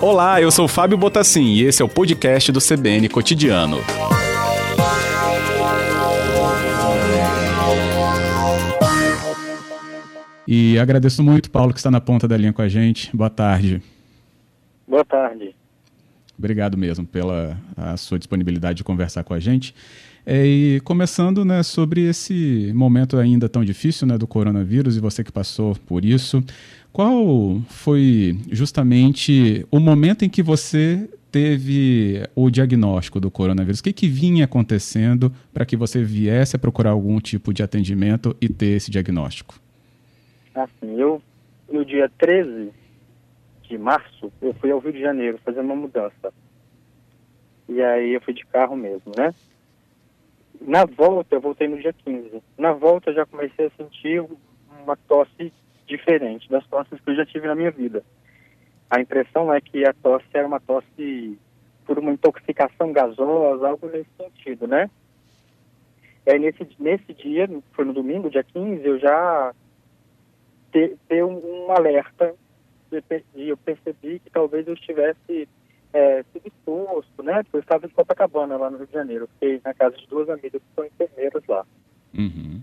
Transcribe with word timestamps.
Olá, 0.00 0.42
eu 0.42 0.50
sou 0.50 0.66
Fábio 0.66 0.98
Botassin 0.98 1.54
e 1.54 1.62
esse 1.62 1.80
é 1.80 1.84
o 1.84 1.88
podcast 1.88 2.50
do 2.50 2.58
CBN 2.60 3.08
Cotidiano. 3.08 3.78
E 10.46 10.78
agradeço 10.78 11.22
muito, 11.22 11.50
Paulo, 11.50 11.72
que 11.72 11.78
está 11.78 11.90
na 11.90 12.00
ponta 12.00 12.28
da 12.28 12.36
linha 12.36 12.52
com 12.52 12.60
a 12.60 12.68
gente. 12.68 13.14
Boa 13.16 13.30
tarde. 13.30 13.80
Boa 14.86 15.04
tarde. 15.04 15.54
Obrigado 16.36 16.76
mesmo 16.76 17.06
pela 17.06 17.56
a 17.76 17.96
sua 17.96 18.18
disponibilidade 18.18 18.78
de 18.78 18.84
conversar 18.84 19.22
com 19.22 19.32
a 19.32 19.40
gente. 19.40 19.74
É, 20.24 20.44
e 20.44 20.80
começando 20.80 21.44
né, 21.44 21.62
sobre 21.62 22.02
esse 22.02 22.72
momento 22.74 23.16
ainda 23.16 23.48
tão 23.48 23.64
difícil 23.64 24.06
né, 24.06 24.16
do 24.16 24.26
coronavírus 24.26 24.96
e 24.96 25.00
você 25.00 25.24
que 25.24 25.32
passou 25.32 25.74
por 25.86 26.04
isso, 26.04 26.44
qual 26.92 27.60
foi 27.68 28.36
justamente 28.50 29.66
o 29.70 29.80
momento 29.80 30.24
em 30.24 30.28
que 30.28 30.42
você 30.42 31.08
teve 31.30 32.22
o 32.36 32.50
diagnóstico 32.50 33.18
do 33.18 33.30
coronavírus? 33.30 33.80
O 33.80 33.84
que, 33.84 33.92
que 33.92 34.06
vinha 34.06 34.44
acontecendo 34.44 35.32
para 35.52 35.64
que 35.64 35.76
você 35.76 36.04
viesse 36.04 36.54
a 36.54 36.58
procurar 36.58 36.90
algum 36.90 37.18
tipo 37.18 37.54
de 37.54 37.62
atendimento 37.62 38.36
e 38.40 38.48
ter 38.48 38.76
esse 38.76 38.90
diagnóstico? 38.90 39.54
Assim, 40.54 41.00
eu, 41.00 41.22
no 41.70 41.84
dia 41.84 42.10
13 42.18 42.70
de 43.62 43.78
março, 43.78 44.30
eu 44.42 44.52
fui 44.54 44.70
ao 44.70 44.78
Rio 44.78 44.92
de 44.92 45.00
Janeiro 45.00 45.38
fazer 45.42 45.60
uma 45.60 45.74
mudança. 45.74 46.32
E 47.66 47.80
aí 47.80 48.12
eu 48.12 48.20
fui 48.20 48.34
de 48.34 48.44
carro 48.44 48.76
mesmo, 48.76 49.12
né? 49.16 49.34
Na 50.60 50.84
volta, 50.84 51.34
eu 51.34 51.40
voltei 51.40 51.66
no 51.66 51.80
dia 51.80 51.94
15. 51.94 52.42
Na 52.58 52.72
volta, 52.72 53.08
eu 53.08 53.14
já 53.14 53.24
comecei 53.24 53.66
a 53.66 53.70
sentir 53.70 54.22
uma 54.84 54.96
tosse 55.08 55.50
diferente 55.96 56.48
das 56.48 56.66
tosses 56.66 57.00
que 57.00 57.10
eu 57.10 57.16
já 57.16 57.26
tive 57.26 57.46
na 57.46 57.54
minha 57.54 57.70
vida. 57.70 58.02
A 58.90 59.00
impressão 59.00 59.52
é 59.52 59.60
que 59.60 59.86
a 59.86 59.92
tosse 59.92 60.26
era 60.32 60.46
uma 60.46 60.60
tosse 60.60 61.38
por 61.84 61.98
uma 61.98 62.12
intoxicação 62.12 62.92
gasosa, 62.92 63.68
algo 63.68 63.88
nesse 63.88 64.10
sentido, 64.16 64.66
né? 64.66 64.90
E 66.26 66.30
aí, 66.30 66.38
nesse, 66.38 66.66
nesse 66.78 67.12
dia, 67.14 67.48
foi 67.72 67.84
no 67.84 67.92
domingo, 67.92 68.30
dia 68.30 68.44
15, 68.44 68.86
eu 68.86 68.98
já 68.98 69.52
ter 70.70 71.24
um, 71.24 71.66
um, 71.66 71.72
alerta 71.72 72.34
e 73.34 73.48
eu 73.48 73.56
percebi 73.56 74.18
que 74.20 74.30
talvez 74.30 74.66
eu 74.66 74.74
estivesse 74.74 75.48
é, 75.92 76.22
sido 76.32 76.46
exposto, 76.46 77.22
né? 77.22 77.42
Porque 77.42 77.56
eu 77.56 77.60
estava 77.60 77.86
em 77.86 77.90
Copacabana, 77.90 78.56
lá 78.56 78.70
no 78.70 78.78
Rio 78.78 78.86
de 78.86 78.92
Janeiro. 78.92 79.28
Fiquei 79.34 79.60
na 79.64 79.74
casa 79.74 79.96
de 79.96 80.06
duas 80.06 80.28
amigas 80.30 80.62
que 80.62 80.74
são 80.74 80.84
enfermeiras 80.84 81.42
lá. 81.48 81.66
Uhum. 82.14 82.62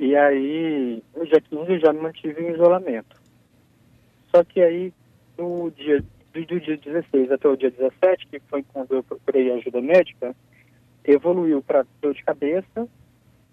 E 0.00 0.16
aí, 0.16 1.02
no 1.14 1.26
dia 1.26 1.42
15 1.42 1.72
eu 1.72 1.78
já 1.78 1.92
me 1.92 2.00
mantive 2.00 2.42
em 2.42 2.54
isolamento. 2.54 3.20
Só 4.34 4.42
que 4.42 4.58
aí, 4.62 4.94
no 5.36 5.70
dia, 5.72 6.02
do, 6.32 6.46
do 6.46 6.58
dia 6.58 6.78
16 6.78 7.30
até 7.30 7.46
o 7.46 7.54
dia 7.54 7.70
17, 7.70 8.26
que 8.28 8.40
foi 8.48 8.62
quando 8.62 8.94
eu 8.94 9.02
procurei 9.02 9.52
ajuda 9.52 9.82
médica, 9.82 10.34
evoluiu 11.04 11.62
para 11.62 11.84
dor 12.00 12.14
de 12.14 12.24
cabeça, 12.24 12.88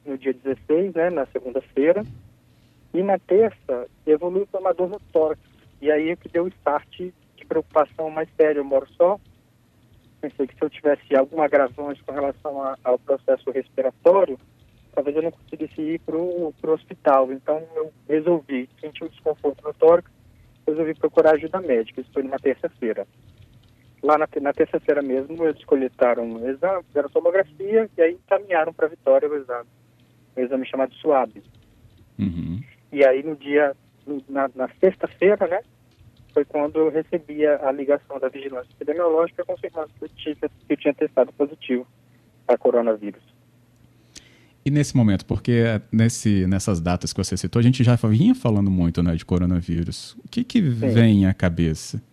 no 0.06 0.18
dia 0.18 0.34
16, 0.34 0.94
né, 0.94 1.10
na 1.10 1.26
segunda-feira, 1.26 2.06
e 2.94 3.04
na 3.04 3.20
terça 3.20 3.86
evoluiu 4.06 4.48
para 4.48 4.62
uma 4.62 4.74
dor 4.74 4.88
no 4.88 5.02
tórax. 5.12 5.42
E 5.82 5.92
aí 5.92 6.12
é 6.12 6.16
que 6.16 6.30
deu 6.30 6.46
o 6.46 6.48
start 6.48 6.98
de 6.98 7.46
preocupação 7.46 8.10
mais 8.10 8.30
séria. 8.38 8.62
Eu 8.62 8.64
moro 8.64 8.88
só, 8.94 9.20
pensei 10.22 10.48
que 10.48 10.56
se 10.56 10.64
eu 10.64 10.70
tivesse 10.70 11.14
algum 11.14 11.42
agravante 11.42 12.02
com 12.06 12.14
relação 12.14 12.64
a, 12.64 12.78
ao 12.86 12.98
processo 12.98 13.52
respiratório, 13.52 14.40
talvez 14.98 15.16
eu 15.16 15.22
não 15.22 15.32
conseguisse 15.32 15.80
ir 15.80 16.00
para 16.00 16.18
o 16.18 16.54
hospital. 16.64 17.32
Então 17.32 17.64
eu 17.76 17.94
resolvi, 18.10 18.68
senti 18.82 19.04
um 19.04 19.08
desconforto 19.08 19.64
no 19.64 19.72
tórax, 19.76 20.10
resolvi 20.66 20.96
procurar 20.96 21.36
ajuda 21.36 21.62
médica. 21.62 22.02
Isso 22.02 22.10
foi 22.12 22.24
numa 22.24 22.40
terça-feira. 22.40 23.06
Lá 24.02 24.18
na, 24.18 24.28
na 24.42 24.54
terça-feira 24.54 25.04
mesmo, 25.04 25.46
eles 25.46 25.64
coletaram 25.66 26.24
um 26.24 26.50
exame, 26.50 26.84
fizeram 26.88 27.10
tomografia 27.10 27.88
e 27.96 28.02
aí 28.02 28.14
encaminharam 28.14 28.74
para 28.74 28.88
Vitória 28.88 29.30
o 29.30 29.36
exame. 29.36 29.70
Um 30.36 30.42
exame 30.42 30.66
chamado 30.68 30.96
SUAB. 30.96 31.44
Uhum. 32.18 32.60
E 32.92 33.06
aí 33.06 33.22
no 33.22 33.36
dia, 33.36 33.76
na, 34.28 34.50
na 34.56 34.68
sexta-feira, 34.80 35.46
né, 35.46 35.62
foi 36.34 36.44
quando 36.44 36.80
eu 36.80 36.90
recebi 36.90 37.46
a, 37.46 37.70
a, 37.70 37.72
ligação 37.72 38.20
da 38.20 38.30
vigilância 38.30 38.72
epidemiológica 38.72 39.46
confirmando 39.46 39.92
que 40.00 40.06
eu, 40.06 40.10
tinha, 40.10 40.36
que 40.36 40.74
eu 40.74 40.78
tinha 40.78 40.94
testado 40.96 41.32
positivo 41.34 41.86
para 42.48 42.58
coronavírus. 42.58 43.37
E 44.68 44.70
nesse 44.70 44.98
momento, 44.98 45.26
porque 45.26 45.64
nesse, 45.90 46.46
nessas 46.46 46.82
datas 46.82 47.14
que 47.14 47.24
você 47.24 47.38
citou, 47.38 47.62
a 47.62 47.64
gente 47.64 47.86
já 47.86 47.96
vinha 47.96 48.36
falando 48.36 48.70
muito 48.70 49.02
né, 49.02 49.16
de 49.16 49.24
coronavírus. 49.24 50.12
O 50.26 50.28
que, 50.30 50.44
que 50.44 50.60
vem 50.60 51.26
à 51.26 51.34
cabeça? 51.34 52.04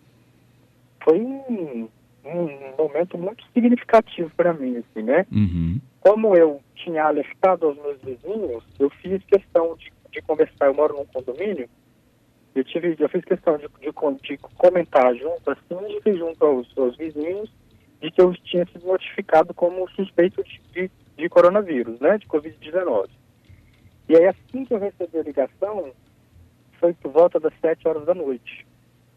Foi 1.03 1.19
um, 1.19 1.89
um 2.23 2.75
momento 2.77 3.17
muito 3.17 3.43
significativo 3.53 4.31
para 4.37 4.53
mim, 4.53 4.77
assim, 4.77 5.03
né? 5.03 5.25
Uhum. 5.29 5.81
Como 5.99 6.33
eu 6.33 6.61
tinha 6.75 7.03
alertado 7.03 7.65
aos 7.65 7.75
meus 7.75 7.97
vizinhos, 8.01 8.63
eu 8.79 8.89
fiz 9.01 9.21
questão 9.25 9.75
de, 9.75 9.91
de 10.13 10.21
conversar. 10.21 10.67
Eu 10.67 10.75
moro 10.75 10.95
num 10.95 11.05
condomínio, 11.07 11.67
eu 12.55 12.63
tive, 12.63 12.95
eu 12.97 13.09
fiz 13.09 13.25
questão 13.25 13.57
de, 13.57 13.67
de, 13.81 13.91
de 14.29 14.37
comentar 14.55 15.13
junto, 15.13 15.51
assim, 15.51 15.99
de 16.05 16.17
junto 16.17 16.45
aos, 16.45 16.77
aos 16.77 16.95
vizinhos, 16.95 17.51
de 18.01 18.09
que 18.11 18.21
eu 18.21 18.33
tinha 18.45 18.65
sido 18.67 18.87
notificado 18.87 19.53
como 19.53 19.89
suspeito 19.89 20.41
de, 20.41 20.61
de 20.71 20.89
de 21.17 21.29
coronavírus, 21.29 21.99
né, 21.99 22.17
de 22.17 22.27
Covid-19. 22.27 23.09
E 24.07 24.15
aí, 24.15 24.27
assim 24.27 24.65
que 24.65 24.73
eu 24.73 24.79
recebi 24.79 25.17
a 25.17 25.23
ligação, 25.23 25.91
foi 26.79 26.93
por 26.93 27.11
volta 27.11 27.39
das 27.39 27.53
7 27.59 27.87
horas 27.87 28.05
da 28.05 28.13
noite, 28.13 28.65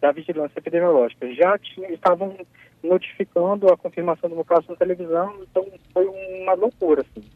da 0.01 0.13
vigilância 0.13 0.59
epidemiológica. 0.59 1.33
Já 1.35 1.59
tinha, 1.59 1.91
estavam 1.93 2.37
notificando 2.83 3.69
a 3.69 3.77
confirmação 3.77 4.31
do 4.31 4.37
meu 4.37 4.45
caso 4.45 4.71
na 4.71 4.77
televisão, 4.77 5.35
então 5.43 5.67
foi 5.93 6.07
uma 6.07 6.55
loucura, 6.55 7.03
assim. 7.03 7.27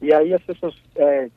E 0.00 0.12
aí 0.12 0.34
as 0.34 0.42
pessoas 0.42 0.74
é, 0.96 1.30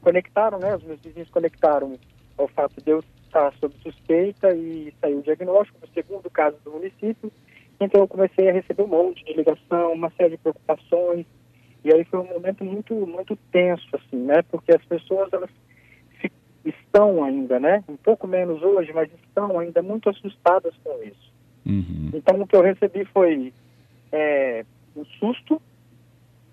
conectaram, 0.00 0.58
né, 0.58 0.76
os 0.76 0.82
meus 0.82 1.00
vizinhos 1.00 1.30
conectaram 1.30 1.98
ao 2.38 2.48
fato 2.48 2.82
de 2.82 2.90
eu 2.90 3.02
estar 3.26 3.52
sob 3.54 3.74
suspeita 3.82 4.54
e 4.54 4.92
saiu 5.00 5.18
o 5.18 5.22
diagnóstico 5.22 5.80
do 5.80 5.92
segundo 5.92 6.30
caso 6.30 6.56
do 6.64 6.72
município. 6.72 7.32
Então 7.80 8.02
eu 8.02 8.08
comecei 8.08 8.48
a 8.48 8.52
receber 8.52 8.82
um 8.82 8.88
monte 8.88 9.24
de 9.24 9.32
ligação, 9.32 9.92
uma 9.92 10.10
série 10.10 10.36
de 10.36 10.38
preocupações, 10.38 11.26
e 11.84 11.92
aí 11.92 12.04
foi 12.04 12.20
um 12.20 12.28
momento 12.28 12.64
muito, 12.64 12.94
muito 12.94 13.36
tenso, 13.50 13.88
assim, 13.92 14.16
né? 14.16 14.42
Porque 14.42 14.72
as 14.72 14.84
pessoas, 14.84 15.32
elas 15.32 15.50
estão 16.64 17.24
ainda, 17.24 17.58
né? 17.58 17.82
Um 17.88 17.96
pouco 17.96 18.26
menos 18.26 18.62
hoje, 18.62 18.92
mas 18.92 19.10
estão 19.14 19.58
ainda 19.58 19.82
muito 19.82 20.08
assustadas 20.08 20.74
com 20.84 21.02
isso. 21.02 21.32
Uhum. 21.66 22.10
Então, 22.14 22.40
o 22.40 22.46
que 22.46 22.54
eu 22.54 22.62
recebi 22.62 23.04
foi 23.06 23.52
é, 24.12 24.64
um 24.96 25.04
susto 25.04 25.60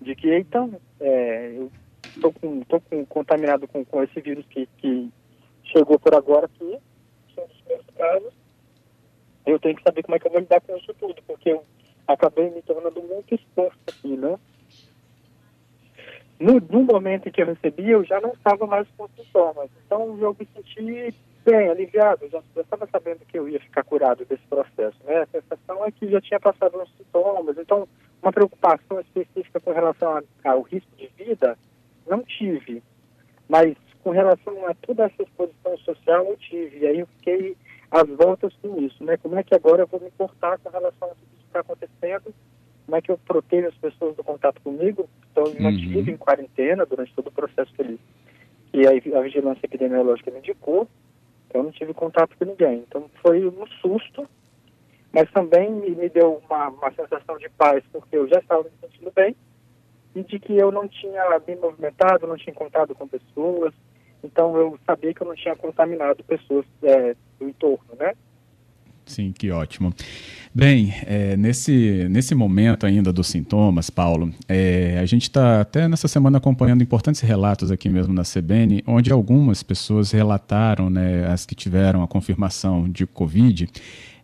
de 0.00 0.14
que, 0.14 0.34
então, 0.36 0.80
é, 1.00 1.52
eu 1.56 1.70
estou 2.04 2.32
com, 2.32 2.60
tô 2.62 2.80
com, 2.80 3.04
contaminado 3.06 3.68
com, 3.68 3.84
com 3.84 4.02
esse 4.02 4.20
vírus 4.20 4.44
que, 4.50 4.66
que 4.78 5.10
chegou 5.64 5.98
por 5.98 6.14
agora 6.14 6.46
aqui, 6.46 6.78
são 7.34 7.44
os 7.44 7.62
meus 7.68 7.86
casos. 7.96 8.32
Eu 9.46 9.58
tenho 9.58 9.76
que 9.76 9.82
saber 9.82 10.02
como 10.02 10.16
é 10.16 10.18
que 10.18 10.26
eu 10.26 10.32
vou 10.32 10.40
lidar 10.40 10.60
com 10.60 10.76
isso 10.76 10.92
tudo, 10.94 11.22
porque 11.26 11.50
eu 11.50 11.64
acabei 12.06 12.50
me 12.50 12.62
tornando 12.62 13.02
muito 13.02 13.34
exposto 13.34 13.78
aqui, 13.88 14.16
né? 14.16 14.38
No, 16.40 16.58
no, 16.58 16.82
momento 16.82 17.28
em 17.28 17.32
que 17.32 17.42
eu 17.42 17.46
recebi, 17.46 17.90
eu 17.90 18.02
já 18.02 18.18
não 18.18 18.30
estava 18.30 18.66
mais 18.66 18.88
com 18.96 19.06
sintomas. 19.08 19.68
Então, 19.84 20.18
eu 20.18 20.34
me 20.38 20.48
senti 20.54 21.14
bem, 21.44 21.68
aliviado. 21.68 22.24
Eu 22.24 22.30
já, 22.30 22.42
estava 22.56 22.88
sabendo 22.90 23.26
que 23.26 23.38
eu 23.38 23.46
ia 23.46 23.60
ficar 23.60 23.84
curado 23.84 24.24
desse 24.24 24.42
processo. 24.48 24.96
Né? 25.04 25.18
A 25.18 25.26
sensação 25.26 25.84
é 25.84 25.90
que 25.90 26.08
já 26.08 26.18
tinha 26.18 26.40
passado 26.40 26.80
uns 26.80 26.90
sintomas. 26.96 27.58
Então, 27.58 27.86
uma 28.22 28.32
preocupação 28.32 29.00
específica 29.00 29.60
com 29.60 29.72
relação 29.72 30.22
ao 30.42 30.62
risco 30.62 30.90
de 30.96 31.08
vida, 31.08 31.58
não 32.08 32.22
tive. 32.22 32.82
Mas 33.46 33.76
com 34.02 34.10
relação 34.10 34.66
a 34.66 34.72
toda 34.72 35.04
essa 35.04 35.22
exposição 35.22 35.76
social, 35.76 36.24
eu 36.24 36.38
tive. 36.38 36.78
E 36.78 36.86
aí 36.86 37.00
eu 37.00 37.06
fiquei 37.18 37.54
às 37.90 38.08
voltas 38.08 38.54
com 38.62 38.80
isso. 38.80 39.04
Né? 39.04 39.18
Como 39.18 39.38
é 39.38 39.42
que 39.42 39.54
agora 39.54 39.82
eu 39.82 39.86
vou 39.86 40.00
me 40.00 40.10
portar 40.12 40.58
com 40.60 40.70
relação 40.70 41.10
a 41.10 41.14
tudo 41.14 41.36
que 41.36 41.44
está 41.44 41.60
acontecendo 41.60 42.34
como 42.90 42.96
é 42.96 43.00
que 43.00 43.12
eu 43.12 43.18
protejo 43.18 43.68
as 43.68 43.74
pessoas 43.76 44.16
do 44.16 44.24
contato 44.24 44.60
comigo. 44.62 45.08
Então, 45.30 45.44
eu 45.44 45.62
mantive 45.62 46.10
uhum. 46.10 46.14
em 46.14 46.16
quarentena 46.16 46.84
durante 46.84 47.14
todo 47.14 47.28
o 47.28 47.32
processo 47.32 47.72
que, 47.72 48.84
a, 48.84 49.18
a 49.18 49.22
vigilância 49.22 49.64
epidemiológica 49.64 50.28
me 50.32 50.38
indicou. 50.38 50.88
Então, 51.46 51.60
eu 51.60 51.64
não 51.66 51.70
tive 51.70 51.94
contato 51.94 52.36
com 52.36 52.44
ninguém. 52.44 52.84
Então, 52.88 53.08
foi 53.22 53.46
um 53.46 53.64
susto, 53.80 54.28
mas 55.12 55.30
também 55.30 55.70
me, 55.70 55.90
me 55.90 56.08
deu 56.08 56.42
uma, 56.48 56.68
uma 56.70 56.90
sensação 56.90 57.38
de 57.38 57.48
paz, 57.50 57.84
porque 57.92 58.16
eu 58.16 58.26
já 58.26 58.40
estava 58.40 58.64
me 58.64 58.70
sentindo 58.80 59.12
bem 59.14 59.36
e 60.16 60.24
de 60.24 60.40
que 60.40 60.56
eu 60.56 60.72
não 60.72 60.88
tinha 60.88 61.22
me 61.46 61.56
movimentado, 61.56 62.26
não 62.26 62.36
tinha 62.36 62.52
contato 62.52 62.92
com 62.96 63.06
pessoas. 63.06 63.72
Então, 64.24 64.56
eu 64.56 64.76
sabia 64.84 65.14
que 65.14 65.22
eu 65.22 65.28
não 65.28 65.36
tinha 65.36 65.54
contaminado 65.54 66.24
pessoas 66.24 66.66
é, 66.82 67.14
do 67.38 67.48
entorno, 67.48 67.94
né? 67.96 68.14
Sim, 69.10 69.32
que 69.36 69.50
ótimo. 69.50 69.92
Bem, 70.54 70.94
é, 71.04 71.36
nesse, 71.36 72.06
nesse 72.08 72.32
momento 72.32 72.86
ainda 72.86 73.12
dos 73.12 73.26
sintomas, 73.26 73.90
Paulo, 73.90 74.32
é, 74.48 75.00
a 75.02 75.04
gente 75.04 75.22
está 75.22 75.60
até 75.60 75.88
nessa 75.88 76.06
semana 76.06 76.38
acompanhando 76.38 76.80
importantes 76.80 77.20
relatos 77.20 77.72
aqui 77.72 77.88
mesmo 77.88 78.14
na 78.14 78.22
CBN, 78.22 78.84
onde 78.86 79.10
algumas 79.10 79.64
pessoas 79.64 80.12
relataram, 80.12 80.88
né, 80.88 81.26
as 81.26 81.44
que 81.44 81.56
tiveram 81.56 82.04
a 82.04 82.06
confirmação 82.06 82.88
de 82.88 83.04
Covid, 83.04 83.68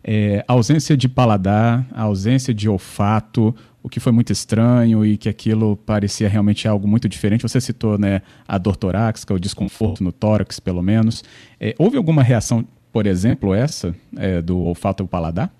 é, 0.01 0.41
ausência 0.47 0.95
de 0.95 1.09
paladar, 1.09 1.85
ausência 1.93 2.53
de 2.53 2.69
olfato, 2.69 3.53
o 3.83 3.89
que 3.89 3.99
foi 3.99 4.13
muito 4.13 4.31
estranho 4.31 5.05
e 5.05 5.17
que 5.17 5.27
aquilo 5.27 5.75
parecia 5.75 6.29
realmente 6.29 6.65
algo 6.65 6.87
muito 6.87 7.09
diferente. 7.09 7.41
Você 7.41 7.59
citou 7.59 7.97
né, 7.97 8.21
a 8.47 8.57
dor 8.57 8.77
torácica, 8.77 9.33
o 9.33 9.39
desconforto 9.39 10.01
no 10.01 10.13
tórax, 10.13 10.61
pelo 10.61 10.81
menos. 10.81 11.25
É, 11.59 11.75
houve 11.77 11.97
alguma 11.97 12.23
reação 12.23 12.65
por 12.97 13.05
exemplo, 13.05 13.53
essa 13.53 13.95
é, 14.17 14.41
do 14.41 14.57
olfato 14.57 15.03
e 15.03 15.07
paladar? 15.07 15.53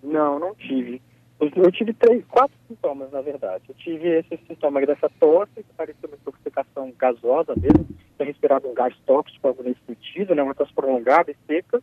Não, 0.00 0.38
não 0.38 0.54
tive. 0.54 1.02
Eu 1.40 1.72
tive 1.72 1.92
três, 1.92 2.24
quatro 2.26 2.56
sintomas, 2.68 3.10
na 3.10 3.20
verdade. 3.20 3.64
Eu 3.68 3.74
tive 3.74 4.20
esse 4.20 4.38
sintoma 4.46 4.80
dessa 4.86 5.10
tosse, 5.18 5.56
que 5.56 5.74
parecia 5.76 6.06
uma 6.08 6.14
intoxicação 6.14 6.92
gasosa 6.96 7.52
mesmo, 7.56 7.84
ter 8.16 8.26
respirado 8.26 8.68
um 8.68 8.74
gás 8.74 8.94
tóxico, 9.04 9.48
algo 9.48 9.64
nesse 9.64 9.80
sentido, 9.84 10.36
né, 10.36 10.42
uma 10.44 10.54
tosse 10.54 10.72
prolongada 10.72 11.32
e 11.32 11.36
seca. 11.48 11.82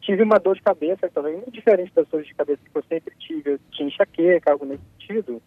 Tive 0.00 0.24
uma 0.24 0.40
dor 0.40 0.56
de 0.56 0.62
cabeça 0.62 1.08
também, 1.10 1.34
muito 1.34 1.52
diferente 1.52 1.92
das 1.94 2.08
dores 2.08 2.26
de 2.26 2.34
cabeça 2.34 2.60
que 2.64 2.76
eu 2.76 2.84
sempre 2.88 3.14
tive. 3.20 3.52
Eu 3.52 3.60
tinha 3.70 3.86
enxaqueca, 3.86 4.50
algo 4.50 4.66
nesse 4.66 4.82
sentido. 4.98 5.40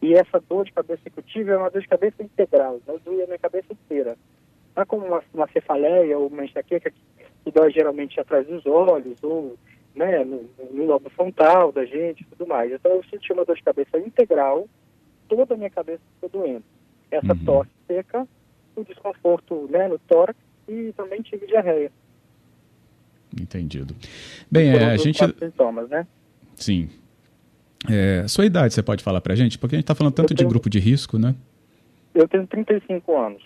E 0.00 0.14
essa 0.14 0.38
dor 0.48 0.66
de 0.66 0.72
cabeça 0.72 1.10
que 1.10 1.18
eu 1.18 1.24
tive 1.24 1.50
é 1.50 1.56
uma 1.56 1.68
dor 1.68 1.82
de 1.82 1.88
cabeça 1.88 2.22
integral, 2.22 2.80
né? 2.86 2.94
doía 3.04 3.26
minha 3.26 3.40
cabeça 3.40 3.72
inteira. 3.72 4.16
Não 4.76 4.84
é 4.84 4.86
como 4.86 5.04
uma, 5.04 5.20
uma 5.34 5.48
cefaleia 5.48 6.16
ou 6.16 6.28
uma 6.28 6.44
enxaqueca 6.44 6.92
que 6.92 7.13
que 7.44 7.50
dói 7.50 7.70
geralmente 7.70 8.18
atrás 8.18 8.46
dos 8.46 8.64
olhos 8.66 9.22
ou 9.22 9.56
né, 9.94 10.24
no, 10.24 10.48
no 10.72 10.86
lobo 10.86 11.08
frontal 11.10 11.70
da 11.70 11.84
gente 11.84 12.22
e 12.22 12.24
tudo 12.24 12.46
mais. 12.46 12.72
Então 12.72 12.92
eu 12.92 13.04
senti 13.04 13.32
uma 13.32 13.44
dor 13.44 13.56
de 13.56 13.62
cabeça 13.62 13.98
integral, 13.98 14.66
toda 15.28 15.54
a 15.54 15.56
minha 15.56 15.70
cabeça 15.70 16.00
ficou 16.14 16.40
doendo. 16.40 16.64
Essa 17.10 17.32
uhum. 17.32 17.44
tosse 17.44 17.70
seca, 17.86 18.26
o 18.74 18.84
desconforto 18.84 19.68
né, 19.70 19.86
no 19.86 19.98
tórax 19.98 20.38
e 20.68 20.92
também 20.96 21.22
tive 21.22 21.46
diarreia. 21.46 21.92
Entendido. 23.40 23.94
Bem, 24.50 24.70
é, 24.70 24.84
a 24.84 24.96
gente. 24.96 25.18
Sintomas, 25.38 25.88
né? 25.88 26.06
Sim. 26.54 26.88
É, 27.90 28.26
sua 28.28 28.46
idade 28.46 28.72
você 28.72 28.82
pode 28.82 29.02
falar 29.02 29.20
pra 29.20 29.34
gente? 29.34 29.58
Porque 29.58 29.74
a 29.74 29.78
gente 29.78 29.84
está 29.84 29.94
falando 29.94 30.14
tanto 30.14 30.34
tenho... 30.34 30.48
de 30.48 30.52
grupo 30.52 30.70
de 30.70 30.78
risco, 30.78 31.18
né? 31.18 31.34
Eu 32.14 32.28
tenho 32.28 32.46
35 32.46 33.16
anos. 33.16 33.42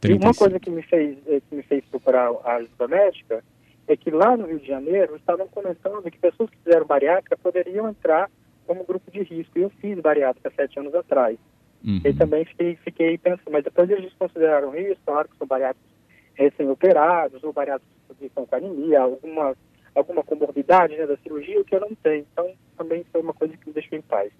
35. 0.00 0.06
E 0.06 0.26
uma 0.26 0.34
coisa 0.34 0.60
que 0.60 0.70
me 0.70 0.82
fez, 0.82 1.18
eh, 1.26 1.40
que 1.48 1.54
me 1.54 1.62
fez 1.62 1.84
procurar 1.86 2.30
a 2.44 2.56
ajuda 2.56 2.88
médica 2.88 3.44
é 3.86 3.96
que 3.96 4.10
lá 4.10 4.36
no 4.36 4.46
Rio 4.46 4.60
de 4.60 4.66
Janeiro 4.66 5.16
estavam 5.16 5.48
comentando 5.48 6.10
que 6.10 6.18
pessoas 6.18 6.50
que 6.50 6.58
fizeram 6.58 6.86
bariátrica 6.86 7.36
poderiam 7.36 7.88
entrar 7.88 8.30
como 8.66 8.84
grupo 8.84 9.10
de 9.10 9.22
risco. 9.22 9.58
E 9.58 9.62
eu 9.62 9.70
fiz 9.80 9.98
bariátrica 9.98 10.52
sete 10.54 10.78
anos 10.78 10.94
atrás. 10.94 11.38
Uhum. 11.84 12.00
E 12.04 12.12
também 12.12 12.44
fiquei, 12.44 12.76
fiquei 12.76 13.18
pensando, 13.18 13.50
mas 13.50 13.64
depois 13.64 13.88
eles 13.88 14.12
consideraram 14.14 14.70
risco, 14.70 15.00
claro 15.06 15.28
que 15.28 15.36
são 15.38 15.46
bariátricos 15.46 15.88
recém-operados 16.34 17.42
ou 17.42 17.52
bariátricos 17.52 17.96
que 18.18 18.26
estão 18.26 18.46
com 18.46 18.56
anemia, 18.56 19.00
alguma, 19.00 19.56
alguma 19.94 20.22
comorbidade 20.22 20.96
né, 20.96 21.06
da 21.06 21.16
cirurgia, 21.18 21.60
o 21.60 21.64
que 21.64 21.74
eu 21.74 21.80
não 21.80 21.94
tenho. 22.02 22.26
Então 22.32 22.52
também 22.76 23.04
foi 23.10 23.20
uma 23.20 23.34
coisa 23.34 23.56
que 23.56 23.66
me 23.66 23.72
deixou 23.72 23.98
em 23.98 24.02
paz. 24.02 24.30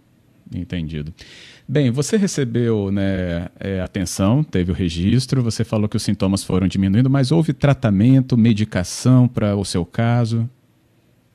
Entendido. 0.55 1.13
Bem, 1.69 1.91
você 1.91 2.17
recebeu 2.17 2.91
né, 2.91 3.49
é, 3.61 3.81
atenção, 3.81 4.43
teve 4.43 4.73
o 4.73 4.75
registro, 4.75 5.43
você 5.43 5.63
falou 5.63 5.89
que 5.89 5.97
os 5.97 6.03
sintomas 6.03 6.43
foram 6.43 6.67
diminuindo, 6.67 7.11
mas 7.11 7.31
houve 7.31 7.53
tratamento, 7.53 8.37
medicação 8.37 9.29
para 9.29 9.55
o 9.55 9.65
seu 9.65 9.85
caso? 9.85 10.49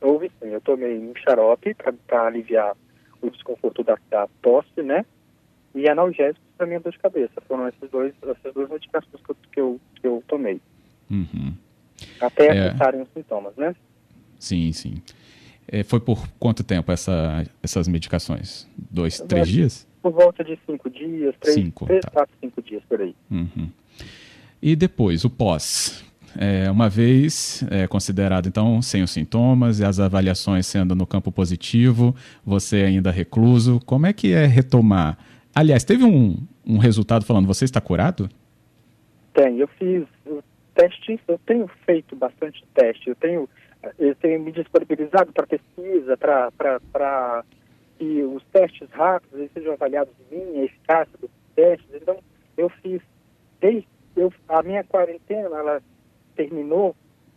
Houve 0.02 0.32
sim, 0.42 0.50
eu 0.50 0.62
tomei 0.62 0.98
um 0.98 1.14
xarope 1.16 1.76
para 2.08 2.28
aliviar 2.28 2.76
o 3.22 3.30
desconforto 3.30 3.84
da, 3.84 3.98
da, 4.10 4.28
tosse, 4.42 4.82
né? 4.82 5.06
E 5.76 5.88
analgésicos 5.88 6.44
para 6.58 6.68
minha 6.68 6.80
dor 6.80 6.92
de 6.92 7.00
cabeça. 7.00 7.42
Foram 7.48 7.68
esses 7.68 7.90
dois, 7.90 8.14
essas 8.22 8.54
duas 8.54 8.70
medicações 8.70 9.22
que 9.24 9.32
eu, 9.32 9.38
que 9.52 9.62
eu, 9.62 9.82
que 10.02 10.08
eu 10.08 10.24
tomei. 10.28 10.60
Uhum. 11.10 11.54
Até 12.20 12.48
é... 12.58 13.02
os 13.02 13.10
sintomas, 13.14 13.56
né? 13.56 13.76
Sim, 14.40 14.72
sim. 14.74 14.96
É, 15.68 15.84
foi 15.84 16.00
por 16.00 16.28
quanto 16.40 16.64
tempo 16.64 16.92
essa, 16.92 17.46
essas 17.62 17.88
medicações? 17.88 18.68
Dois, 18.78 19.20
eu 19.20 19.28
três 19.28 19.48
dias? 19.48 19.88
Por 20.02 20.12
volta 20.12 20.44
de 20.44 20.60
cinco 20.66 20.90
dias, 20.90 21.34
três, 21.40 21.56
cinco, 21.56 21.86
três 21.86 22.02
tá. 22.02 22.12
quatro, 22.12 22.36
cinco 22.42 22.62
dias 22.62 22.84
por 22.88 23.02
aí. 23.02 23.16
Uhum. 23.32 23.70
E 24.62 24.76
depois, 24.76 25.24
o 25.24 25.30
pós? 25.30 26.04
É, 26.38 26.70
uma 26.72 26.90
vez 26.90 27.64
é, 27.70 27.86
considerado, 27.86 28.48
então, 28.48 28.82
sem 28.82 29.04
os 29.04 29.12
sintomas 29.12 29.80
e 29.80 29.86
as 29.86 30.00
avaliações 30.00 30.66
sendo 30.66 30.96
no 30.96 31.06
campo 31.06 31.32
positivo, 31.32 32.16
você 32.44 32.78
ainda 32.78 33.12
recluso, 33.12 33.80
como 33.86 34.08
é 34.08 34.14
que 34.14 34.34
é 34.34 34.46
retomar? 34.46 35.18
Aliás, 35.54 35.84
teve 35.84 36.04
um, 36.04 36.38
um 36.66 36.78
resultado 36.80 37.24
falando, 37.24 37.46
você 37.46 37.66
está 37.66 37.80
curado? 37.80 38.30
Tem, 39.34 39.60
eu 39.60 39.68
fiz 39.68 40.06
testes, 40.74 41.20
eu 41.28 41.40
tenho 41.46 41.70
feito 41.86 42.16
bastante 42.16 42.64
teste, 42.74 43.10
eu 43.10 43.16
tenho 43.16 43.48
eu 44.00 44.16
tenho 44.16 44.40
me 44.40 44.52
disponibilizado 44.52 45.32
para 45.34 45.48
pesquisa, 45.48 46.18
para 46.18 47.44
que 47.98 48.24
os 48.24 48.44
testes 48.46 48.90
rápidos 48.92 49.52
sejam 49.54 49.74
avaliados 49.74 50.14
em 50.32 50.36
mim, 50.36 50.60
a 50.60 50.64
eficácia 50.64 51.18
dos 51.20 51.30
testes. 51.56 51.88
Então, 51.94 52.18
eu 52.58 52.70
fiz, 52.70 53.02
desde, 53.60 53.88
eu, 54.16 54.32
a 54.48 54.64
minha 54.64 54.84
quarentena, 54.84 55.58
ela 55.58 55.82
terminou 56.36 56.96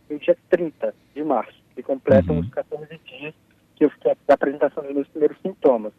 no 0.08 0.18
dia 0.18 0.36
30 0.50 0.94
de 1.14 1.24
março, 1.24 1.60
que 1.74 1.82
completam 1.82 2.36
uhum. 2.36 2.40
os 2.42 2.50
14 2.50 2.98
dias 3.04 3.34
que 3.74 3.84
eu 3.84 3.90
fiquei 3.90 4.12
da 4.26 4.34
apresentação 4.34 4.82
dos 4.84 4.94
meus 4.94 5.08
primeiros 5.08 5.38
sintomas. 5.42 5.92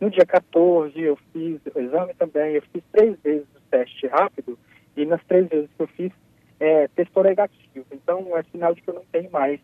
No 0.00 0.10
dia 0.10 0.26
14, 0.26 1.00
eu 1.00 1.16
fiz 1.32 1.60
o 1.74 1.78
exame 1.78 2.12
também, 2.14 2.54
eu 2.54 2.62
fiz 2.72 2.82
três 2.92 3.18
vezes 3.20 3.46
o 3.56 3.60
teste 3.70 4.06
rápido, 4.08 4.58
e 4.96 5.06
nas 5.06 5.22
três 5.24 5.48
vezes 5.48 5.70
que 5.76 5.82
eu 5.82 5.86
fiz, 5.86 6.12
é, 6.60 6.88
testou 6.88 7.22
negativo. 7.22 7.86
Então, 7.90 8.36
é 8.36 8.42
sinal 8.44 8.74
de 8.74 8.82
que 8.82 8.90
eu 8.90 8.94
não 8.94 9.04
tenho 9.10 9.30
mais 9.30 9.60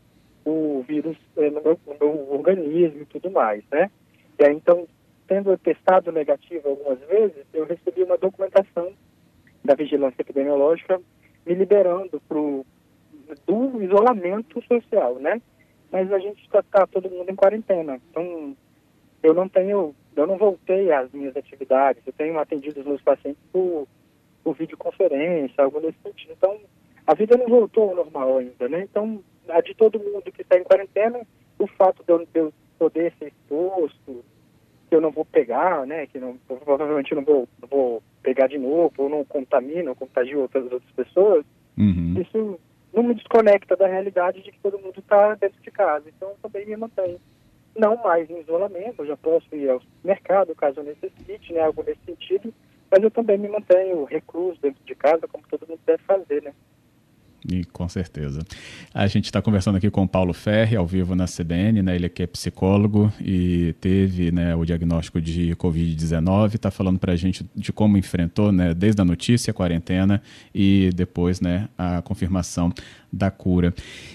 o 0.49 0.83
vírus 0.83 1.17
é, 1.37 1.50
no, 1.50 1.62
meu, 1.62 1.79
no 1.87 1.97
meu 2.00 2.33
organismo 2.33 3.03
e 3.03 3.06
tudo 3.06 3.31
mais, 3.31 3.62
né? 3.71 3.91
E 4.39 4.45
aí, 4.45 4.55
então, 4.55 4.87
tendo 5.27 5.56
testado 5.59 6.11
negativo 6.11 6.69
algumas 6.69 6.99
vezes, 7.00 7.45
eu 7.53 7.67
recebi 7.67 8.03
uma 8.03 8.17
documentação 8.17 8.93
da 9.62 9.75
vigilância 9.75 10.23
epidemiológica 10.23 11.00
me 11.45 11.55
liberando 11.55 12.21
pro, 12.27 12.65
do 13.47 13.83
isolamento 13.83 14.62
social, 14.62 15.17
né? 15.17 15.43
Mas 15.91 16.11
a 16.12 16.19
gente 16.19 16.43
está 16.43 16.62
tá 16.62 16.87
todo 16.87 17.11
mundo 17.11 17.31
em 17.31 17.37
quarentena, 17.37 18.00
então 18.11 18.56
eu 19.23 19.35
não 19.35 19.49
tenho, 19.49 19.95
eu 20.17 20.27
não 20.27 20.37
voltei 20.39 20.93
às 20.93 21.11
minhas 21.12 21.37
atividades, 21.37 22.03
eu 22.06 22.12
tenho 22.12 22.39
atendido 22.39 22.81
os 22.81 22.87
meus 22.87 23.03
pacientes 23.03 23.43
por, 23.53 23.87
por 24.45 24.55
videoconferência, 24.55 25.65
algo 25.65 25.81
nesse 25.81 25.99
sentido. 26.03 26.33
Então, 26.37 26.59
a 27.06 27.15
vida 27.15 27.37
não 27.37 27.49
voltou 27.49 27.91
ao 27.91 27.97
normal 27.97 28.39
ainda, 28.39 28.69
né? 28.69 28.83
Então, 28.83 29.23
a 29.49 29.61
de 29.61 29.75
todo 29.75 29.99
mundo 29.99 30.31
que 30.33 30.43
está 30.43 30.59
em 30.59 30.65
quarentena, 30.65 31.21
o 31.59 31.67
fato 31.67 32.02
de 32.05 32.12
eu, 32.12 32.19
de 32.19 32.28
eu 32.35 32.52
poder 32.78 33.12
ser 33.19 33.28
exposto, 33.28 34.25
que 34.88 34.95
eu 34.95 35.00
não 35.00 35.11
vou 35.11 35.25
pegar, 35.25 35.87
né, 35.87 36.07
que 36.07 36.19
não, 36.19 36.38
provavelmente 36.47 37.14
não 37.14 37.23
vou, 37.23 37.49
não 37.61 37.69
vou 37.69 38.02
pegar 38.23 38.47
de 38.47 38.59
novo, 38.59 38.93
ou 38.97 39.09
não 39.09 39.25
contamino, 39.25 39.90
ou 39.90 39.97
contagio 39.97 40.40
outras, 40.40 40.64
outras 40.64 40.90
pessoas, 40.93 41.45
uhum. 41.76 42.14
isso 42.21 42.59
não 42.93 43.02
me 43.02 43.14
desconecta 43.14 43.76
da 43.76 43.87
realidade 43.87 44.43
de 44.43 44.50
que 44.50 44.59
todo 44.61 44.78
mundo 44.78 44.99
está 44.99 45.35
dentro 45.35 45.61
de 45.62 45.71
casa. 45.71 46.05
Então, 46.09 46.31
eu 46.31 46.37
também 46.43 46.67
me 46.67 46.76
mantenho. 46.76 47.21
Não 47.76 47.97
mais 47.97 48.28
em 48.31 48.40
isolamento, 48.40 49.02
eu 49.02 49.07
já 49.07 49.17
posso 49.17 49.55
ir 49.55 49.69
ao 49.69 49.81
mercado 50.02 50.55
caso 50.55 50.81
eu 50.81 50.85
necessite, 50.85 51.52
né, 51.52 51.61
algo 51.61 51.83
nesse 51.83 52.00
sentido, 52.07 52.52
mas 52.90 53.02
eu 53.02 53.11
também 53.11 53.37
me 53.37 53.49
mantenho 53.49 54.05
recluso 54.05 54.59
dentro 54.61 54.83
de 54.85 54.95
casa, 54.95 55.28
como 55.28 55.45
todo 55.49 55.69
mundo 55.69 55.81
deve 55.85 56.02
fazer, 56.05 56.43
né. 56.43 56.52
E, 57.47 57.64
com 57.64 57.88
certeza. 57.88 58.40
A 58.92 59.07
gente 59.07 59.26
está 59.26 59.40
conversando 59.40 59.76
aqui 59.76 59.90
com 59.90 60.02
o 60.02 60.09
Paulo 60.09 60.33
Ferri, 60.33 60.76
ao 60.76 60.87
vivo 60.87 61.14
na 61.14 61.26
CBN, 61.26 61.83
né? 61.83 61.95
ele 61.95 62.07
aqui 62.07 62.23
é 62.23 62.26
psicólogo 62.26 63.12
e 63.21 63.75
teve 63.80 64.33
né, 64.33 64.54
o 64.57 64.64
diagnóstico 64.64 65.21
de 65.21 65.54
Covid-19, 65.57 66.54
está 66.54 66.71
falando 66.71 66.99
para 66.99 67.12
a 67.12 67.16
gente 67.16 67.49
de 67.54 67.73
como 67.73 67.97
enfrentou, 67.97 68.50
né, 68.50 68.75
desde 68.75 69.00
a 69.00 69.04
notícia, 69.04 69.50
a 69.52 69.54
quarentena 69.54 70.21
e 70.54 70.90
depois 70.95 71.40
né, 71.40 71.68
a 71.78 72.02
confirmação 72.02 72.73
da 73.12 73.30
cura. 73.30 73.75